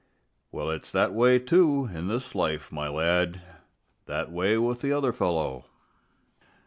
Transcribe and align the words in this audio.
Well, 0.51 0.71
it's 0.71 0.91
that 0.93 1.13
way, 1.13 1.37
too, 1.37 1.87
in 1.93 2.07
this 2.07 2.33
life, 2.33 2.71
my 2.71 2.89
lad, 2.89 3.39
That 4.07 4.31
way 4.31 4.57
with 4.57 4.81
the 4.81 4.91
other 4.91 5.13
fellow. 5.13 5.65